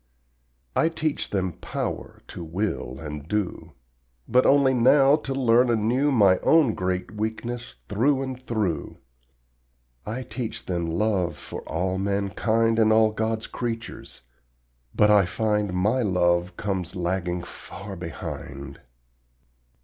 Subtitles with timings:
[0.75, 3.73] I teach them POWER to will and do,
[4.27, 8.97] But only now to learn anew My own great weakness through and through.
[10.03, 14.21] I teach them LOVE for all mankind And all God's creatures,
[14.95, 18.81] but I find My love comes lagging far behind.